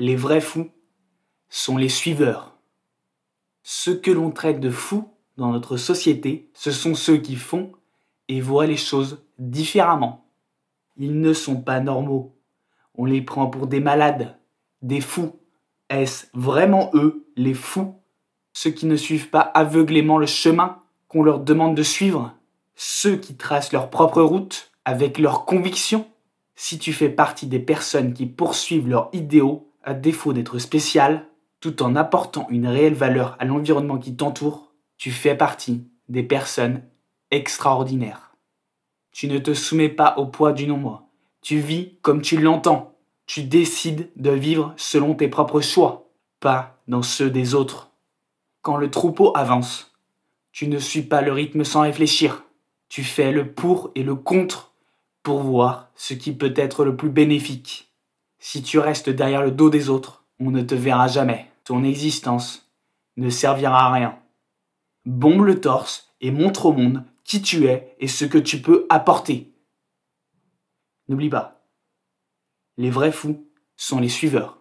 [0.00, 0.70] Les vrais fous
[1.50, 2.56] sont les suiveurs.
[3.62, 7.72] Ceux que l'on traite de fous dans notre société, ce sont ceux qui font
[8.26, 10.24] et voient les choses différemment.
[10.96, 12.34] Ils ne sont pas normaux.
[12.94, 14.38] On les prend pour des malades,
[14.80, 15.38] des fous.
[15.90, 17.94] Est-ce vraiment eux, les fous
[18.54, 22.32] Ceux qui ne suivent pas aveuglément le chemin qu'on leur demande de suivre?
[22.74, 26.08] Ceux qui tracent leur propre route avec leurs convictions?
[26.56, 31.26] Si tu fais partie des personnes qui poursuivent leurs idéaux défaut d'être spéciales,
[31.60, 36.82] tout en apportant une réelle valeur à l'environnement qui t'entoure, tu fais partie des personnes
[37.30, 38.36] extraordinaires.
[39.12, 41.06] Tu ne te soumets pas au poids du nombre.
[41.42, 42.94] Tu vis comme tu l'entends.
[43.26, 47.90] Tu décides de vivre selon tes propres choix, pas dans ceux des autres.
[48.62, 49.94] Quand le troupeau avance,
[50.52, 52.44] tu ne suis pas le rythme sans réfléchir.
[52.88, 54.74] Tu fais le pour et le contre
[55.22, 57.89] pour voir ce qui peut être le plus bénéfique.
[58.40, 61.46] Si tu restes derrière le dos des autres, on ne te verra jamais.
[61.64, 62.72] Ton existence
[63.16, 64.18] ne servira à rien.
[65.04, 68.86] Bombe le torse et montre au monde qui tu es et ce que tu peux
[68.88, 69.52] apporter.
[71.08, 71.60] N'oublie pas,
[72.76, 74.59] les vrais fous sont les suiveurs.